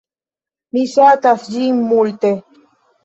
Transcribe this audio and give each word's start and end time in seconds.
Mi 0.77 0.85
ŝatas 0.95 1.45
ĝin 1.57 1.85
multe! 1.93 2.33